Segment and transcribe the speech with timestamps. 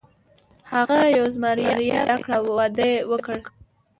[0.73, 3.37] هغه یوه زمریه پیدا کړه او واده یې وکړ.